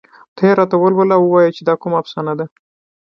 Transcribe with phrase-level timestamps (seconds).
[0.35, 2.45] ته یې راته ولوله او ووايه چې دا کومه افسانه ده